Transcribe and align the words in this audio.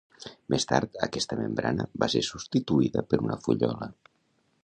Més 0.53 0.63
tard, 0.69 0.95
aquesta 1.07 1.37
membrana 1.41 1.85
va 2.05 2.09
ser 2.15 2.23
substituïda 2.29 3.05
per 3.13 3.23
una 3.27 3.39
fullola. 3.47 3.91